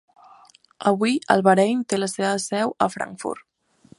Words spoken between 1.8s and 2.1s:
té la